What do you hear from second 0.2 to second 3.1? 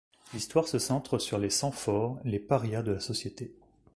L'histoire se centre sur les sans-forts, les parias de la